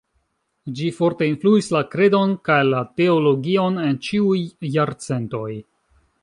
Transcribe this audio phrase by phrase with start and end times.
[0.77, 4.41] Ĝi forte influis la kredon kaj la teologion en ĉiuj
[4.79, 5.47] jarcentoj.